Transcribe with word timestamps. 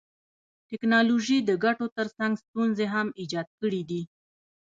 ټکنالوژي 0.69 1.37
د 1.43 1.51
ګټو 1.63 1.85
تر 1.97 2.07
څنګ 2.17 2.33
ستونزي 2.43 2.85
هم 2.93 3.07
ایجاد 3.19 3.47
کړيدي. 3.59 4.01